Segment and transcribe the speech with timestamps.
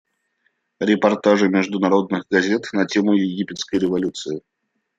[0.79, 4.41] Репортажи международных газет на тему египетской революции.